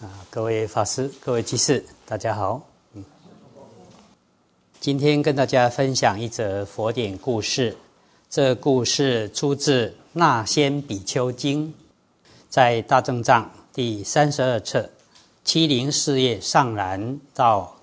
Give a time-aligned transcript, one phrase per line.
[0.00, 2.62] 啊，各位法师、各位居士，大家好。
[2.94, 3.04] 嗯，
[4.80, 7.76] 今天跟大家分享一则佛典故事。
[8.30, 11.68] 这故事出自《那仙比丘经》，
[12.48, 14.88] 在大正藏第三十二册
[15.44, 17.76] 七零四页上栏到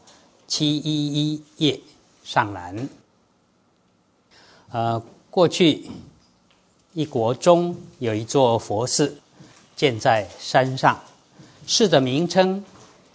[0.48, 1.80] 七一一页
[2.24, 2.90] 上栏。
[4.72, 5.00] 呃，
[5.30, 5.86] 过去
[6.94, 9.22] 一国中有一座佛寺，
[9.76, 11.00] 建在山上，
[11.68, 12.64] 寺的名称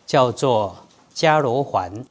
[0.07, 0.77] 叫做
[1.15, 2.05] 迦罗环。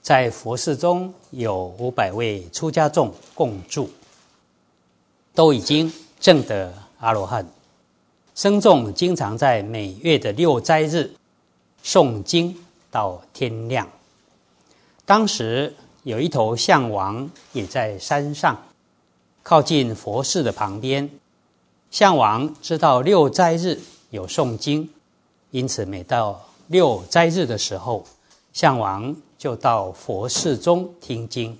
[0.00, 3.90] 在佛寺中有五百位出家众共住。
[5.34, 7.46] 都已经证得阿罗汉，
[8.34, 11.12] 僧众经常在每月的六斋日
[11.84, 12.56] 诵经
[12.90, 13.86] 到天亮。
[15.06, 18.60] 当时有一头象王也在山上，
[19.44, 21.08] 靠近佛寺的旁边。
[21.92, 23.80] 象王知道六斋日
[24.10, 24.90] 有诵经，
[25.50, 28.04] 因此每到六斋日的时候，
[28.52, 31.58] 象王就到佛寺中听经。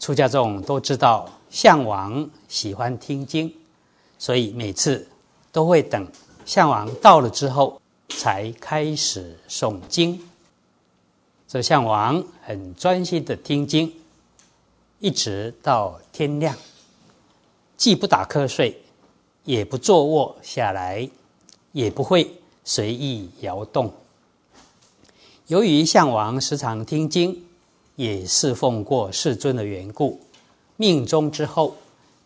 [0.00, 1.28] 出家众都知道。
[1.50, 3.54] 项王喜欢听经，
[4.18, 5.06] 所以每次
[5.52, 6.04] 都会等
[6.44, 10.20] 项王到了之后才开始诵经。
[11.46, 13.94] 这项王很专心的听经，
[14.98, 16.56] 一直到天亮，
[17.76, 18.82] 既不打瞌睡，
[19.44, 21.08] 也不坐卧下来，
[21.70, 22.34] 也不会
[22.64, 23.92] 随意摇动。
[25.46, 27.44] 由于项王时常听经，
[27.96, 30.20] 也侍奉过世尊的缘故。
[30.76, 31.76] 命中之后，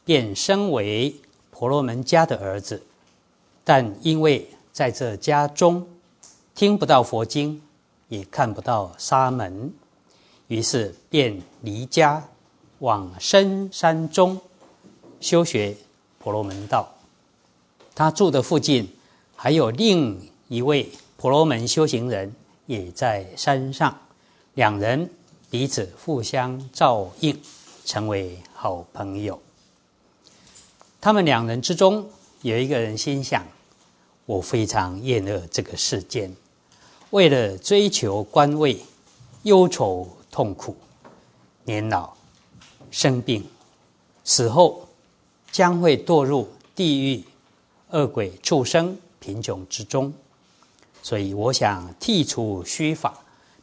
[0.04, 1.14] 便身为
[1.50, 2.82] 婆罗门家的儿子，
[3.64, 5.86] 但因为在这家中
[6.54, 7.60] 听不到佛经，
[8.08, 9.74] 也看不到沙门，
[10.46, 12.26] 于是便离家
[12.78, 14.40] 往深山中
[15.20, 15.76] 修学
[16.18, 16.88] 婆罗门道。
[17.94, 18.88] 他住的附近
[19.40, 22.34] 还有另一位婆罗门修行人，
[22.66, 23.96] 也在山上，
[24.54, 25.08] 两人
[25.48, 27.40] 彼此互相照应。
[27.84, 29.40] 成为好朋友。
[31.00, 32.06] 他们两人之中
[32.42, 33.46] 有一个人心想
[34.26, 36.36] ：“我非常厌恶这个世间，
[37.08, 38.78] 为了追求官位，
[39.44, 40.76] 忧愁痛苦，
[41.64, 42.12] 年老
[42.90, 43.42] 生病，
[44.22, 44.86] 死后
[45.50, 47.24] 将会堕入地狱、
[47.92, 50.12] 恶鬼、畜生、贫穷之中。
[51.02, 53.16] 所以，我想剃除须发，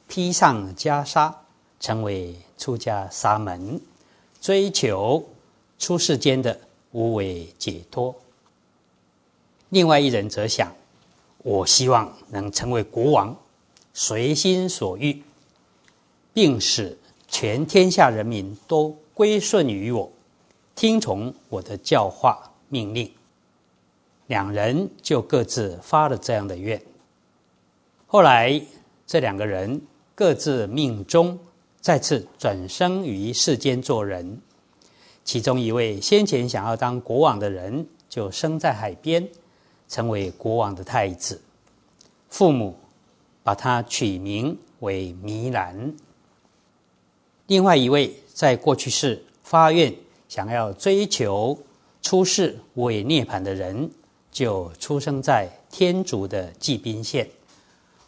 [0.07, 1.33] 披上袈裟，
[1.79, 3.79] 成为出家沙门。”
[4.41, 5.27] 追求
[5.79, 6.59] 出世间的
[6.91, 8.13] 无为解脱。
[9.69, 10.71] 另外一人则想：
[11.39, 13.35] 我希望能成为国王，
[13.91, 15.23] 随心所欲，
[16.31, 16.95] 并使
[17.27, 20.11] 全天下人民都归顺于我，
[20.75, 23.11] 听从我的教化命令。
[24.27, 26.81] 两人就各自发了这样的愿。
[28.07, 28.61] 后来，
[29.05, 29.81] 这两个人
[30.13, 31.37] 各自命中。
[31.81, 34.41] 再次转生于世间做人，
[35.23, 39.29] 其中一位先前想要当国王的人，就生在海边，
[39.87, 41.39] 成为国王的太子。
[42.27, 42.75] 父母
[43.43, 45.93] 把他取名为弥兰。
[47.45, 49.93] 另外一位在过去世发愿
[50.27, 51.55] 想要追求
[52.01, 53.91] 出世为涅盘的人，
[54.35, 57.25] 就出生在天竺的罽宾县，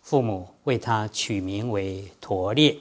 [0.01, 2.77] 父母为他取名为陀列。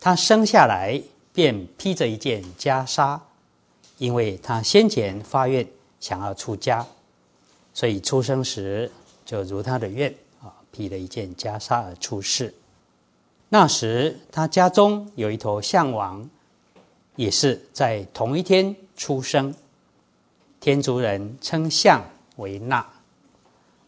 [0.00, 0.98] 他生下来
[1.34, 3.20] 便披着一件袈裟，
[3.98, 5.68] 因为他先前发愿
[6.00, 6.86] 想要出家，
[7.74, 8.90] 所以出生时
[9.26, 10.10] 就如他的愿
[10.42, 12.54] 啊，披了一件袈裟而出世。
[13.50, 16.26] 那时他家中有一头象王，
[17.16, 19.54] 也是在同一天出生。
[20.58, 22.02] 天竺人称象
[22.36, 22.86] 为那，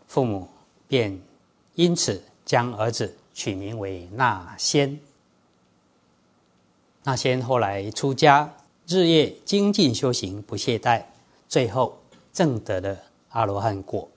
[0.07, 0.49] 父母
[0.87, 1.21] 便
[1.75, 4.99] 因此将儿子取名为那仙。
[7.05, 8.55] 那仙后来出家，
[8.87, 11.03] 日夜精进修行，不懈怠，
[11.49, 11.99] 最后
[12.33, 12.97] 证得了
[13.31, 14.09] 阿罗汉果。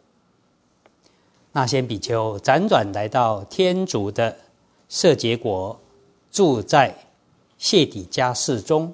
[1.53, 4.37] 那仙比丘辗转来到天竺的
[4.87, 5.79] 舍结国，
[6.31, 6.95] 住在
[7.57, 8.93] 谢底家寺中。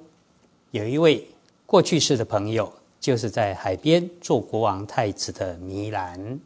[0.72, 1.26] 有一位
[1.64, 6.40] 过去世的朋友，就是在海边做国王太子的弥兰。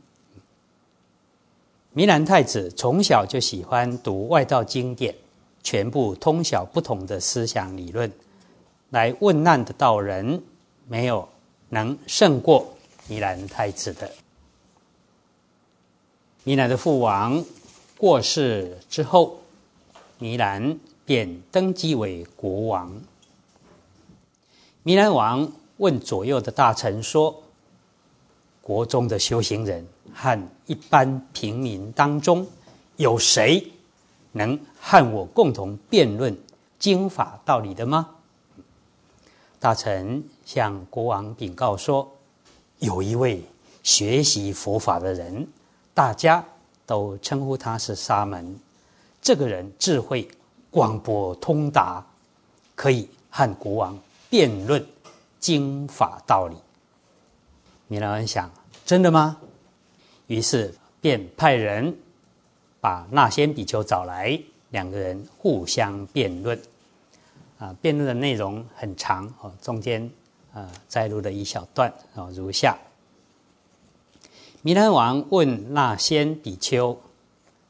[1.93, 5.15] 弥兰太子从小就喜欢读外道经典。
[5.65, 8.11] 全部通晓不同的思想理论，
[8.91, 10.43] 来问难的道人，
[10.89, 11.29] 没有
[11.69, 12.77] 能胜过
[13.07, 14.11] 弥兰太子的。
[16.43, 17.45] 弥兰的父王
[17.97, 19.41] 过世之后，
[20.19, 23.01] 弥兰便登基为国王。
[24.83, 25.53] 弥兰王
[25.83, 27.43] 问左右的大臣说
[28.63, 29.85] ：“国中的修行人
[30.15, 32.47] 和一般平民当中，
[32.99, 33.67] 有谁
[34.31, 36.39] 能和我共同辩论
[36.79, 38.11] 经法道理的吗？
[39.59, 42.09] 大臣向国王禀告说
[42.79, 43.43] ：“有一位
[43.83, 45.49] 学习佛法的人，
[45.93, 46.45] 大家
[46.87, 48.57] 都称呼他是沙门。
[49.21, 50.29] 这个人智慧
[50.71, 52.07] 广博通达，
[52.77, 53.99] 可以和国王
[54.31, 54.87] 辩论
[55.43, 56.57] 经法道理。”
[57.89, 58.51] 米兰文想
[58.87, 59.37] ：“真的吗？”
[60.29, 61.95] 于是便派人
[62.81, 64.41] 把那仙比丘找来，
[64.71, 66.59] 两个人互相辩论。
[67.59, 70.11] 啊，辩论的内容很长哦，中间
[70.53, 72.77] 啊摘录了一小段啊，如下：
[74.63, 76.99] 弥勒王问那仙比丘，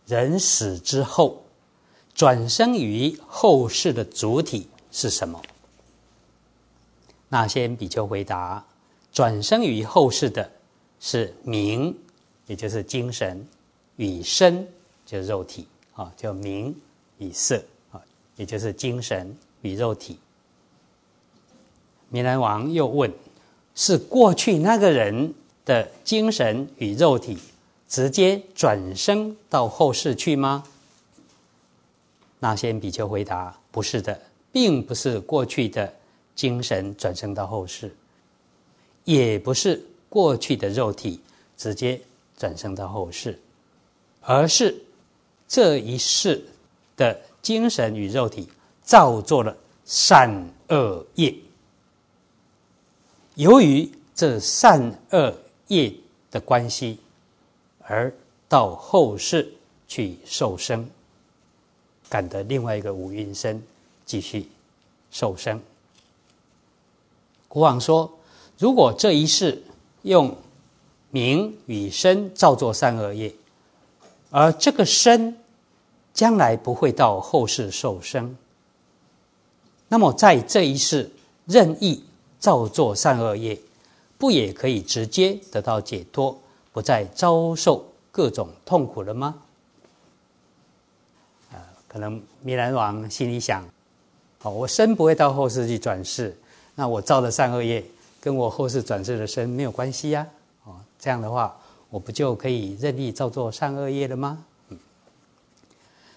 [0.07, 1.43] 人死之后
[2.15, 5.43] 转生于后世的主体是什么？
[7.33, 8.63] 那先比丘回答：
[9.11, 10.51] 转生于后世的
[11.01, 11.97] 是名。
[12.49, 13.47] 也就是精神
[13.97, 14.67] 与身，
[15.07, 16.79] 就是肉体啊，叫名
[17.19, 18.03] 与色啊，
[18.37, 20.19] 也就是精神与肉体。
[22.11, 23.11] 弥兰王又问：
[23.75, 25.33] 是过去那个人
[25.65, 27.39] 的精神与肉体
[27.89, 30.65] 直接转生到后世去吗？
[32.41, 34.21] 那先比丘回答：不是的，
[34.51, 35.95] 并不是过去的
[36.35, 37.95] 精神转生到后世，
[39.05, 41.21] 也不是过去的肉体
[41.57, 42.01] 直接。
[42.35, 43.39] 转生到后世，
[44.21, 44.83] 而是
[45.47, 46.45] 这一世
[46.97, 48.49] 的精神与肉体
[48.83, 51.33] 造作了善恶业，
[53.37, 55.33] 由于这善恶
[55.69, 55.95] 业
[56.33, 56.99] 的关系，
[57.83, 58.13] 而
[58.49, 59.53] 到后世
[59.87, 60.89] 去受生，
[62.09, 63.63] 感得另外一个五蕴身，
[64.05, 64.49] 继续
[65.13, 65.63] 受生。
[67.53, 68.11] 国王说
[68.57, 69.63] ：“如果这一世
[70.03, 70.35] 用。”
[71.15, 73.35] 名与身造作善恶业，
[74.31, 75.37] 而这个身
[76.15, 78.35] 将来不会到后世受生。
[79.89, 81.11] 那么在这一世
[81.45, 82.03] 任意
[82.39, 83.61] 造作善恶业，
[84.17, 86.41] 不也可以直接得到解脱，
[86.73, 89.35] 不再遭受各种痛苦了吗？
[91.53, 93.63] 啊，可能弥兰王心里想：
[94.41, 96.35] 哦，我身不会到后世去转世，
[96.75, 97.85] 那我造的善恶业
[98.21, 100.27] 跟我后世转世的身没有关系呀。
[100.65, 101.57] 哦这样的话，
[101.91, 104.45] 我不就可以任意造作善恶业了吗？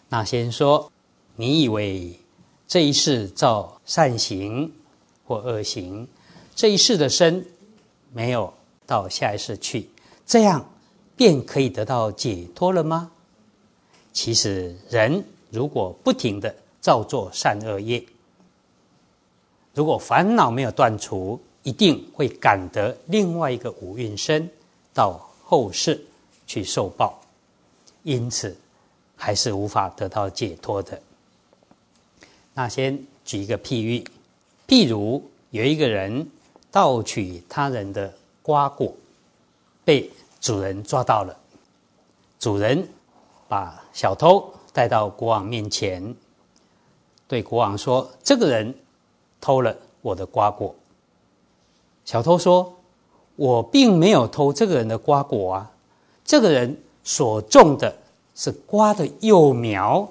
[0.10, 0.92] 那先说，
[1.36, 2.20] 你以为
[2.68, 4.72] 这一世造善行
[5.26, 6.08] 或恶行，
[6.56, 7.46] 这一世的身
[8.14, 8.54] 没有
[8.86, 9.90] 到下一世去，
[10.26, 10.70] 这样
[11.16, 13.12] 便可以得到解脱了吗？
[14.14, 18.06] 其实，人如果不停的造作善恶业，
[19.76, 24.50] 如果烦恼没有断除，一定会感得另外一个五蕴身。
[24.94, 26.06] 到后世
[26.48, 27.20] 去受报，
[28.04, 28.56] 因此
[29.18, 31.02] 还是无法得到解脱的。
[32.54, 34.02] 那先举一个譬喻，
[34.66, 36.32] 譬如有一个人
[36.72, 38.96] 盗取他人的瓜果，
[39.84, 41.38] 被主人抓到了。
[42.40, 42.88] 主人
[43.50, 46.16] 把小偷带到国王面前，
[47.28, 48.74] 对国王说：“这个人
[49.46, 50.74] 偷了我的瓜果。”
[52.04, 52.72] 小偷说。
[53.38, 55.70] 我并没有偷这个人的瓜果啊，
[56.24, 57.94] 这个人所种的
[58.34, 60.08] 是瓜的幼苗，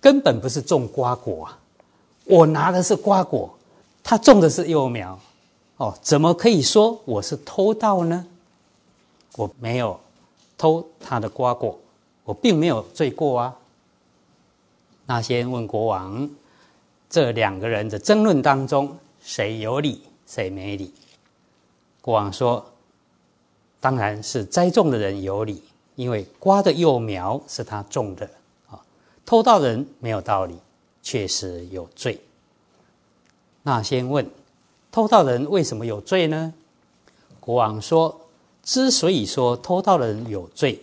[0.00, 1.56] 根本不是种瓜果啊。
[2.24, 3.56] 我拿的是瓜果，
[4.02, 5.16] 他种的是幼苗，
[5.76, 8.26] 哦，怎么可以说我是偷盗呢？
[9.36, 10.00] 我没有
[10.56, 11.78] 偷他的瓜果，
[12.24, 13.56] 我并没有罪过啊。
[15.06, 16.28] 那先问国王，
[17.10, 20.92] 这两个人的争论当中，谁有理，谁没理？
[22.02, 22.64] 国王说
[23.80, 25.62] ：“当然是栽种的人有理，
[25.94, 28.28] 因为瓜的幼苗是他种的
[28.68, 28.80] 啊。
[29.24, 30.58] 偷盗人没有道理，
[31.02, 32.20] 确实有罪。
[33.62, 34.30] 那先问，
[34.90, 36.52] 偷盗人为什么有罪呢？”
[37.40, 38.20] 国王说
[38.62, 40.78] ：“之所以说偷盗人有罪，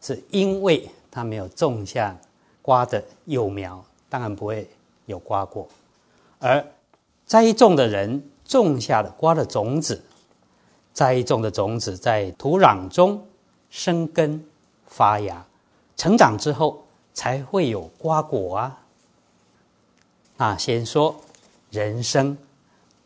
[0.00, 2.16] 是因为他没有种下
[2.62, 4.68] 瓜的幼苗，当然不会
[5.10, 5.68] 有瓜果；
[6.38, 6.64] 而
[7.26, 10.02] 栽种的人种下了瓜的种子。”
[10.92, 13.24] 栽种的种子在土壤中
[13.70, 14.44] 生根
[14.86, 15.46] 发芽，
[15.96, 18.82] 成长之后才会有瓜果啊。
[20.36, 21.14] 那先说
[21.70, 22.36] 人生，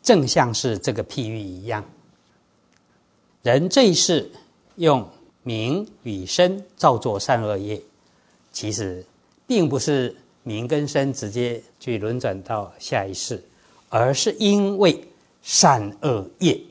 [0.01, 1.85] 正像是这个譬喻一样，
[3.43, 4.31] 人这一世
[4.77, 5.07] 用
[5.43, 7.79] 名与身造作善恶业，
[8.51, 9.05] 其实
[9.45, 10.13] 并不是
[10.45, 13.43] 名跟身直接去轮转到下一世，
[13.89, 15.07] 而是因为
[15.41, 16.61] 善恶业。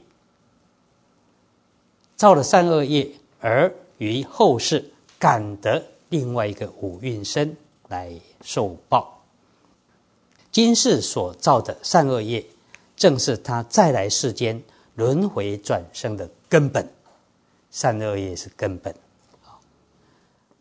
[2.14, 7.56] 造了善恶业，而于后世感得另外一个五蕴身
[7.88, 8.12] 来
[8.42, 9.20] 受报。
[10.52, 12.46] 今世所造的善恶业，
[12.94, 14.62] 正是他再来世间
[14.94, 16.88] 轮回转生的根本。
[17.72, 18.94] 善恶业是根本。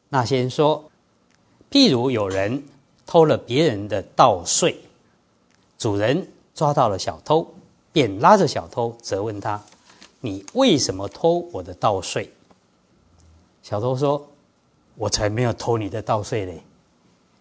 [0.09, 0.89] 那先说，
[1.69, 2.63] 譬如有人
[3.05, 4.75] 偷了别人的稻穗，
[5.77, 7.53] 主人抓到了小偷，
[7.91, 9.61] 便拉着小偷责问他
[10.21, 12.31] ：“你为什么偷我的稻穗？”
[13.61, 14.29] 小偷说
[14.95, 16.63] ：“我才没有偷你的稻穗嘞，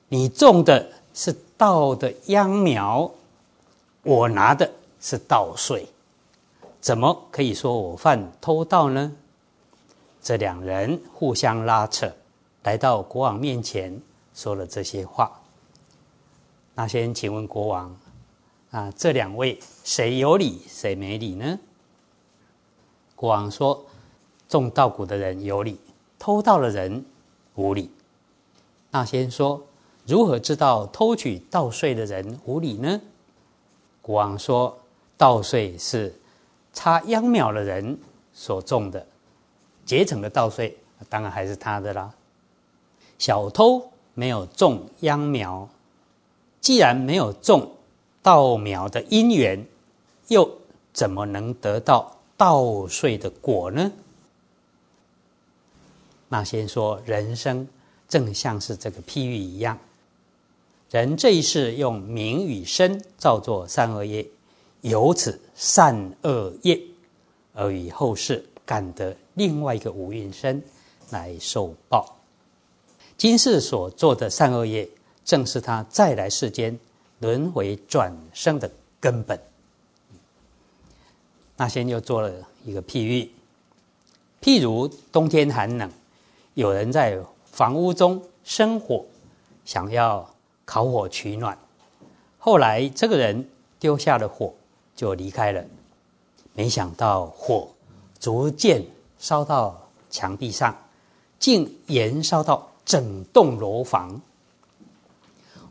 [0.09, 3.11] 你种的是稻的秧苗，
[4.03, 5.87] 我拿的是稻穗，
[6.81, 9.13] 怎么可以说我犯偷盗呢？”
[10.23, 12.13] 这两人互相拉扯，
[12.63, 14.01] 来到国王面前，
[14.35, 15.42] 说了这些话。
[16.75, 17.97] 那先请问国王，
[18.71, 21.59] 啊，这两位谁有理，谁没理呢？
[23.15, 23.85] 国王说：
[24.49, 25.79] 种稻谷的人有理，
[26.19, 27.05] 偷盗的人
[27.55, 27.91] 无理。
[28.91, 29.65] 那先说：
[30.07, 33.01] 如何知道偷取稻穗的人无理呢？
[34.01, 34.79] 国王说：
[35.17, 36.19] 稻穗是
[36.73, 37.99] 插秧苗的人
[38.33, 39.07] 所种的。
[39.85, 40.77] 结成的稻穗，
[41.09, 42.13] 当然还是他的啦。
[43.19, 45.69] 小偷没有种秧苗，
[46.63, 47.71] 既然没有种
[48.23, 49.67] 稻苗的因缘，
[50.29, 50.59] 又
[50.95, 53.93] 怎么能得到稻穗的果呢？
[56.31, 57.69] 那先说人生
[58.09, 59.79] 正像是这个譬喻一样，
[60.91, 64.27] 人这一世用名与身造作善恶业，
[64.81, 66.81] 由此善恶业
[67.53, 68.43] 而与后世。
[68.65, 70.63] 感得另外一个五蕴身
[71.11, 72.17] 来受报，
[73.19, 74.89] 今世所做的善恶业，
[75.25, 76.79] 正是他再来世间
[77.21, 79.39] 轮回转生的根本。
[81.57, 82.33] 那先又做了
[82.65, 83.31] 一个譬喻，
[84.41, 85.91] 譬如冬天寒冷，
[86.55, 89.05] 有人在房屋中生火，
[89.65, 90.29] 想要
[90.65, 91.57] 烤火取暖，
[92.39, 93.49] 后来这个人
[93.79, 94.53] 丢下了火
[94.97, 95.65] 就离开了，
[96.55, 97.69] 没想到火。
[98.19, 98.85] 逐渐
[99.19, 100.77] 烧到墙壁上，
[101.41, 104.21] 竟延烧到整栋楼房。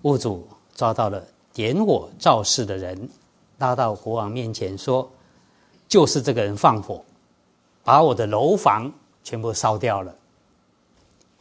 [0.03, 3.09] 物主抓到了点火肇事的人，
[3.57, 5.09] 拉到国王面前说
[5.87, 7.03] ：“就是这个人放火，
[7.83, 8.91] 把我的楼房
[9.23, 10.15] 全部烧掉了。”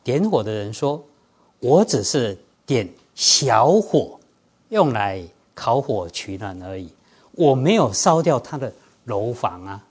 [0.04, 1.02] 点火的人说
[1.60, 4.18] ：“我只是点小火，
[4.68, 5.22] 用来
[5.54, 6.92] 烤火取暖而已，
[7.32, 8.72] 我没有烧掉他的
[9.04, 9.84] 楼房啊。”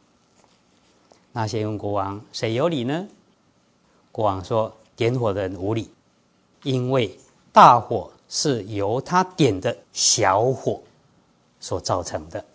[1.31, 3.07] 那些问国王：“谁有理呢？”
[4.11, 5.89] 国王说：“点火的人无理，
[6.63, 7.17] 因为
[7.53, 10.79] 大火是由他点的小火
[11.59, 12.45] 所造成的。”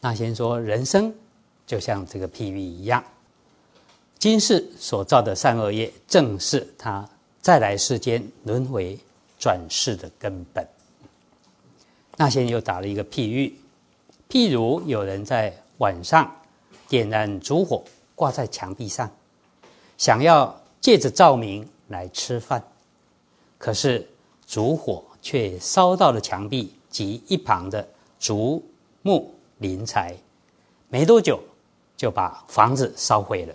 [0.00, 1.14] 那先说：“人生
[1.66, 3.04] 就像这个譬喻一样，
[4.18, 7.06] 今世所造的善恶业，正是他
[7.42, 8.98] 再来世间轮回
[9.38, 10.66] 转世的根本。”
[12.16, 13.54] 那先又打了一个譬喻，
[14.30, 16.34] 譬如有人在晚上。
[16.88, 17.82] 点燃烛火
[18.14, 19.10] 挂在墙壁上，
[19.96, 22.62] 想要借着照明来吃饭，
[23.62, 24.04] 可是
[24.44, 27.88] 烛火却烧到了墙壁及一旁的
[28.18, 28.60] 竹
[29.02, 30.16] 木林材，
[30.88, 31.40] 没多久
[31.96, 33.54] 就把房子烧毁了。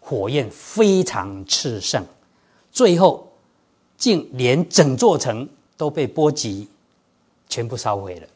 [0.00, 2.04] 火焰非常炽盛，
[2.70, 3.26] 最后
[3.96, 5.48] 竟连整座城
[5.78, 6.68] 都被波及，
[7.48, 8.28] 全部烧毁了。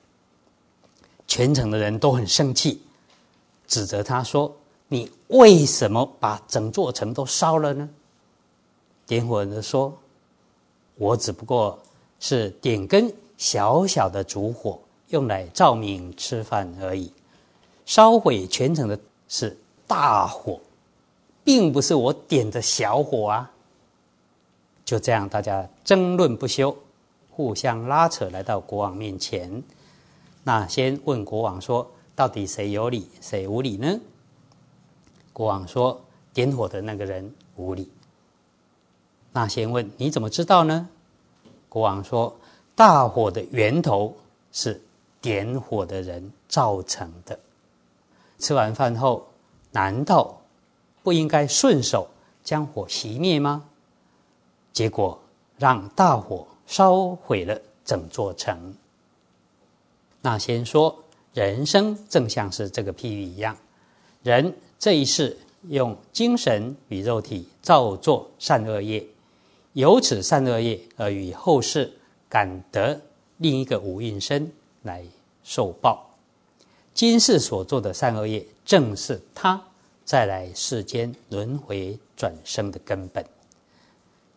[1.29, 2.81] 全城的人都很生气。
[3.69, 4.57] 指责他说
[4.89, 7.87] ：“你为什么把整座城都烧了呢？”
[9.07, 9.93] 点火人说
[10.97, 11.79] ：“我只不过
[12.19, 17.13] 是点根小小的烛火，用来照明吃饭而已。
[17.85, 18.99] 烧毁全城的
[19.29, 20.61] 是大火，
[21.45, 23.51] 并不是我点的小火啊！”
[24.85, 26.77] 就这样，大家争论不休，
[27.31, 29.63] 互相拉扯，来到国王面前。
[30.45, 31.91] 那先问国王说。
[32.17, 34.01] 到底谁有理，谁无理呢？
[35.35, 36.01] 国王说
[36.33, 37.91] ：“点火的那个人无理。”
[39.37, 40.89] 那先问你怎么知道呢？
[41.69, 42.35] 国王说
[42.75, 44.17] ：“大火的源头
[44.51, 44.81] 是
[45.21, 47.39] 点火的人造成的。
[48.39, 49.29] 吃完饭后，
[49.73, 50.41] 难道
[51.03, 52.09] 不应该顺手
[52.43, 53.63] 将火熄灭吗？
[54.73, 55.21] 结果
[55.59, 58.75] 让大火烧毁了整座城。”
[60.23, 60.99] 那先说。
[61.35, 63.55] 人生正像是这个譬喻一样，
[64.23, 65.37] 人这一世
[65.69, 69.07] 用精神与肉体造作善恶业，
[69.77, 71.93] 由此善恶业而与后世
[72.31, 72.99] 感得
[73.37, 74.51] 另一个五蕴身
[74.83, 75.05] 来
[75.45, 76.17] 受报。
[76.95, 79.63] 今世所做的善恶业，正是他
[80.03, 83.23] 再来世间轮回转生的根本。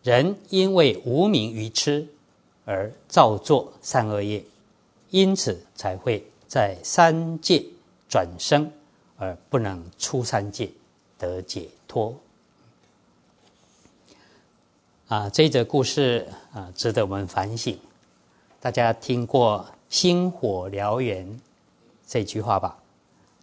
[0.02, 2.06] 人因为无名愚痴
[2.66, 4.44] 而造作善恶业，
[5.08, 7.64] 因此才会在三界
[8.10, 8.70] 转生，
[9.16, 10.70] 而不能出三界
[11.16, 12.14] 得解脱。
[15.10, 17.76] 啊，这则故事啊，值得我们反省。
[18.60, 21.40] 大家听过“星火燎原”
[22.06, 22.78] 这句话吧？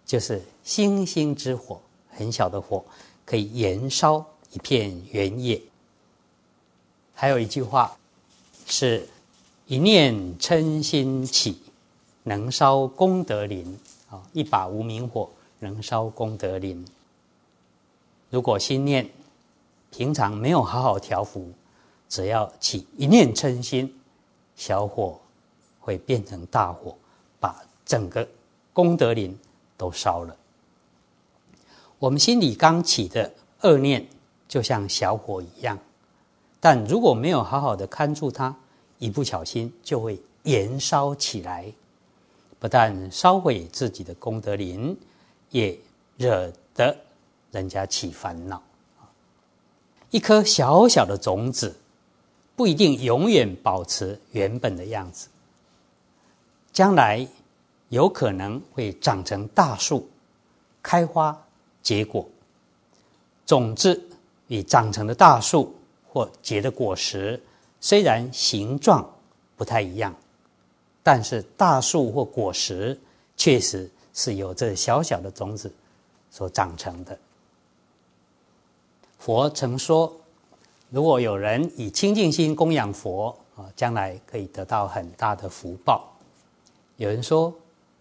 [0.06, 2.82] 就是星星之火，很小的火，
[3.26, 5.60] 可以燃烧一片原野。
[7.12, 7.94] 还有一句话
[8.64, 9.06] 是
[9.68, 11.60] “一念嗔心起，
[12.22, 13.78] 能烧功德林”。
[14.08, 16.82] 啊，一把无名火能烧功德林。
[18.30, 19.06] 如果心念
[19.90, 21.52] 平常没有好好调伏，
[22.08, 23.98] 只要起一念嗔心，
[24.54, 25.20] 小火
[25.80, 26.96] 会变成大火，
[27.40, 28.28] 把整个
[28.72, 29.36] 功德林
[29.76, 30.36] 都烧了。
[31.98, 34.06] 我们心里刚起的恶念，
[34.46, 35.76] 就像小火一样，
[36.60, 38.54] 但如果没有好好的看住它，
[38.98, 41.72] 一不小心就会燃烧起来，
[42.60, 44.96] 不但烧毁自己的功德林，
[45.50, 45.76] 也
[46.16, 46.96] 惹得
[47.50, 48.62] 人家起烦恼。
[50.10, 51.76] 一颗小小的种子。
[52.56, 55.28] 不一定永远保持原本的样子，
[56.72, 57.24] 将来
[57.88, 60.10] 有可能会长成大树，
[60.82, 61.40] 开花
[61.84, 62.28] 结果。
[63.46, 64.08] 种子
[64.48, 65.72] 与长成的大树
[66.08, 67.40] 或结的果实，
[67.80, 69.08] 虽然形状
[69.56, 70.12] 不太一样，
[71.04, 72.98] 但是大树或果实
[73.36, 75.72] 确实是由这小小的种子
[76.28, 77.16] 所长成的。
[79.18, 80.14] 佛曾说。
[80.90, 86.10] 如果有人以清净心供养佛啊，将来可以得到很大的福报。
[86.96, 87.54] 有人说：“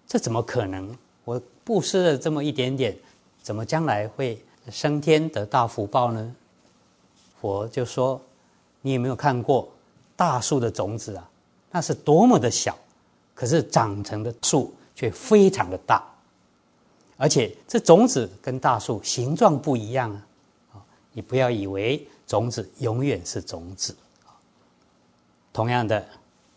[0.07, 0.95] 这怎么可能？
[1.25, 2.97] 我布施了这么一点点，
[3.43, 6.33] 怎么将来会升天得大福报呢？”
[7.41, 8.21] 佛就说
[8.79, 9.67] ：“你有没有看过
[10.15, 11.29] 大树的种子啊？
[11.71, 12.73] 那是多么的小，
[13.35, 16.01] 可是长成的树却非常的大，
[17.17, 20.26] 而且这种子跟大树形状不一样啊！
[21.17, 23.95] 你不要以为。”种子永远是种子，
[25.53, 26.05] 同样的，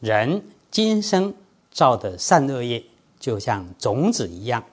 [0.00, 1.32] 人今生
[1.70, 2.84] 造的善恶业，
[3.20, 4.64] 就像种子一样，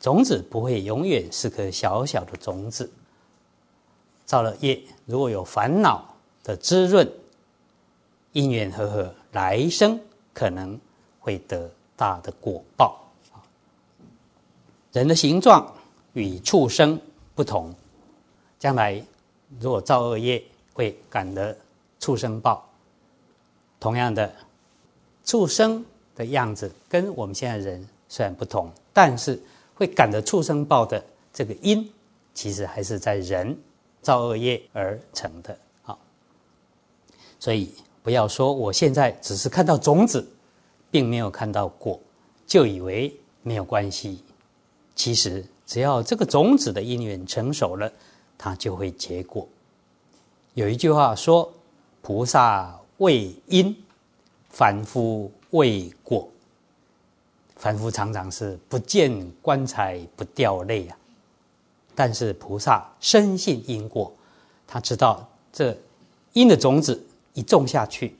[0.00, 2.90] 种子不会永远是颗小小的种子。
[4.24, 7.06] 造了业，如果有烦恼的滋润，
[8.32, 10.00] 因缘和合，来生
[10.32, 10.80] 可能
[11.18, 12.98] 会得大的果报。
[14.92, 15.70] 人的形状
[16.14, 16.98] 与畜生
[17.34, 17.74] 不同，
[18.58, 19.04] 将来。
[19.58, 21.56] 如果造恶业，会感得
[21.98, 22.64] 畜生报。
[23.80, 24.32] 同样的，
[25.24, 25.84] 畜生
[26.14, 29.42] 的样子跟我们现在人虽然不同，但是
[29.74, 31.90] 会感得畜生报的这个因，
[32.32, 33.58] 其实还是在人
[34.02, 35.58] 造恶业而成的。
[35.82, 35.98] 好，
[37.38, 40.26] 所以不要说我现在只是看到种子，
[40.90, 41.98] 并没有看到果，
[42.46, 44.22] 就以为没有关系。
[44.94, 47.90] 其实，只要这个种子的因缘成熟了。
[48.42, 49.46] 它就会结果。
[50.54, 51.52] 有一句话说
[52.00, 53.76] ：“菩萨为因，
[54.48, 56.26] 凡夫为果。”
[57.54, 60.96] 凡夫常常是不见棺材不掉泪啊，
[61.94, 64.10] 但是菩萨深信因果，
[64.66, 65.76] 他知道这
[66.32, 68.16] 因的种子一种下去，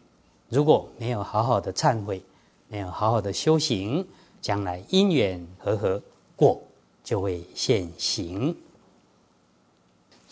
[0.51, 2.23] 如果没有好好的忏悔，
[2.69, 4.07] 没有好好的修行，
[4.43, 6.03] 将来因缘和合，
[6.37, 6.61] 果
[7.03, 8.55] 就会现行。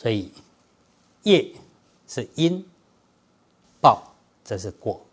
[0.01, 0.31] 所以，
[1.25, 1.53] 业
[2.07, 2.65] 是因，
[3.81, 4.01] 报
[4.45, 5.05] 这是果，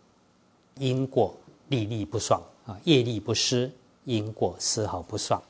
[0.76, 1.34] 因果
[1.66, 3.68] 历历不爽啊，业力不失，
[4.04, 5.42] 因果丝毫不爽。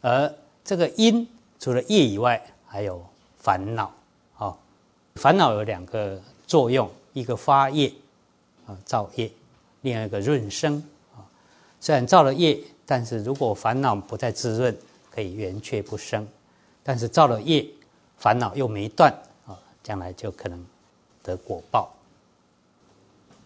[0.00, 3.04] 而这个因除了业以外，还有
[3.40, 3.92] 烦恼
[4.38, 4.56] 啊。
[5.16, 7.92] 烦恼有两个作用，一个发业
[8.64, 9.28] 啊，造业；
[9.80, 10.80] 另外一个润生
[11.16, 11.26] 啊。
[11.80, 14.78] 虽然造了业，但是如果烦恼不再滋润，
[15.10, 16.24] 可以圆却不生。
[16.82, 17.66] 但是造了业，
[18.18, 19.12] 烦恼又没断
[19.46, 20.66] 啊，将来就可能
[21.22, 21.92] 得果报。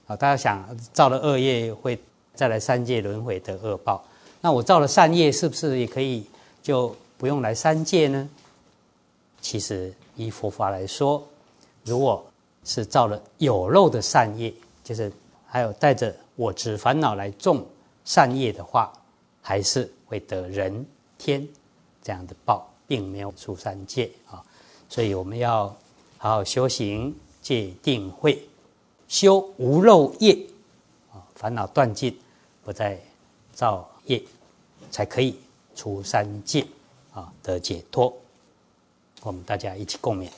[0.07, 1.99] 啊，大家想造了恶业会
[2.35, 4.05] 再来三界轮回得恶报，
[4.41, 6.25] 那我造了善业是不是也可以
[6.63, 8.29] 就不用来三界呢？
[9.41, 11.27] 其实依佛法来说，
[11.85, 12.25] 如果
[12.65, 14.53] 是造了有漏的善业，
[14.85, 15.13] 就是
[15.47, 17.67] 还有带着我执烦恼来种
[18.05, 18.93] 善业的话，
[19.43, 20.87] 还是会得人
[21.19, 21.47] 天
[22.03, 22.69] 这样的报。
[22.87, 24.45] 并没有出三界啊，
[24.89, 25.75] 所以我们要
[26.19, 28.49] 好好修行戒定慧，
[29.09, 30.39] 修无漏业
[31.13, 32.19] 啊，烦恼断尽，
[32.65, 33.01] 不再
[33.53, 34.23] 造业，
[34.91, 35.39] 才可以
[35.75, 36.67] 出三界
[37.13, 37.33] 啊。
[37.43, 38.17] 得解脱。
[39.23, 40.31] 我们大家一起共勉。